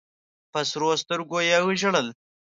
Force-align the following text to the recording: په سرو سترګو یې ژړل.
په 0.51 0.59
سرو 0.69 0.89
سترګو 1.01 1.39
یې 1.49 1.57
ژړل. 1.81 2.07